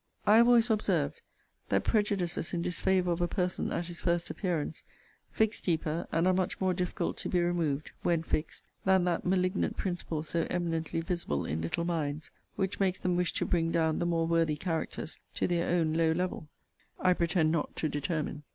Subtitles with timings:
[0.25, 1.21] I have always observed,
[1.69, 4.81] that prejudices in disfavour of a person at his first appearance,
[5.29, 9.77] fix deeper, and are much more difficult to be removed when fixed, than that malignant
[9.77, 14.07] principle so eminently visible in little minds, which makes them wish to bring down the
[14.07, 16.49] more worthy characters to their own low level,
[16.99, 18.41] I pretend not to determine.